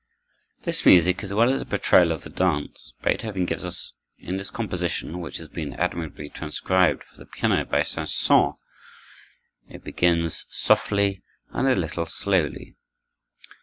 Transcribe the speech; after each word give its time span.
This 0.63 0.83
music, 0.83 1.23
as 1.23 1.31
well 1.31 1.53
as 1.53 1.61
a 1.61 1.65
portrayal 1.67 2.11
of 2.11 2.23
the 2.23 2.31
dance, 2.31 2.91
Beethoven 3.03 3.45
gives 3.45 3.63
us 3.63 3.93
in 4.17 4.37
this 4.37 4.49
composition, 4.49 5.19
which 5.19 5.37
has 5.37 5.47
been 5.47 5.75
admirably 5.75 6.27
transcribed 6.27 7.03
for 7.03 7.17
the 7.17 7.27
piano 7.27 7.63
by 7.65 7.83
Saint 7.83 8.07
Saëns. 8.09 8.55
It 9.69 9.83
begins 9.83 10.47
softly 10.49 11.21
and 11.51 11.67
a 11.67 11.75
little 11.75 12.07
slowly. 12.07 12.77